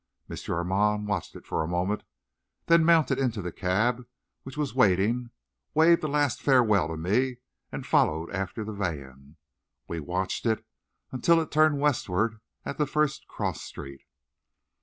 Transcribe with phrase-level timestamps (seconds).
[0.27, 0.35] M.
[0.49, 2.01] Armand watched it for a moment,
[2.65, 4.07] then mounted into the cab
[4.41, 5.29] which was waiting,
[5.75, 7.37] waved a last farewell to me,
[7.71, 9.35] and followed after the van.
[9.87, 10.65] We watched it
[11.11, 14.01] until it turned westward at the first cross street.